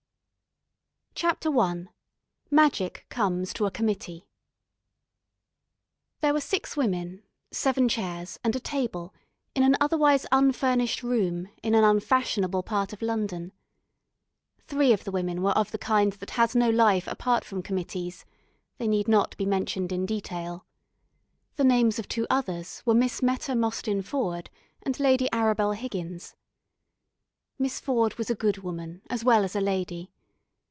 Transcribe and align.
CHAPTER 1.13 1.55
I 1.59 1.85
MAGIC 2.49 3.05
COMES 3.09 3.53
TO 3.53 3.67
A 3.67 3.71
COMMITTEE 3.71 4.25
There 6.21 6.33
were 6.33 6.41
six 6.41 6.75
women, 6.75 7.21
seven 7.51 7.87
chairs, 7.87 8.39
and 8.43 8.55
a 8.55 8.59
table 8.59 9.13
in 9.53 9.61
an 9.61 9.75
otherwise 9.79 10.25
unfurnished 10.31 11.03
room 11.03 11.49
in 11.61 11.75
an 11.75 11.83
unfashionable 11.83 12.63
part 12.63 12.91
of 12.91 13.03
London. 13.03 13.51
Three 14.65 14.91
of 14.93 15.03
the 15.03 15.11
women 15.11 15.43
were 15.43 15.51
of 15.51 15.69
the 15.69 15.77
kind 15.77 16.11
that 16.13 16.31
has 16.31 16.55
no 16.55 16.71
life 16.71 17.05
apart 17.05 17.45
from 17.45 17.61
committees. 17.61 18.25
They 18.79 18.87
need 18.87 19.07
not 19.07 19.37
be 19.37 19.45
mentioned 19.45 19.91
in 19.91 20.07
detail. 20.07 20.65
The 21.55 21.63
names 21.65 21.99
of 21.99 22.07
two 22.07 22.25
others 22.31 22.81
were 22.83 22.95
Miss 22.95 23.21
Meta 23.21 23.53
Mostyn 23.53 24.01
Ford 24.01 24.49
and 24.81 24.99
Lady 24.99 25.29
Arabel 25.31 25.73
Higgins. 25.75 26.35
Miss 27.59 27.79
Ford 27.79 28.15
was 28.17 28.31
a 28.31 28.35
good 28.35 28.59
woman, 28.59 29.03
as 29.07 29.23
well 29.23 29.43
as 29.43 29.55
a 29.55 29.61
lady. 29.61 30.09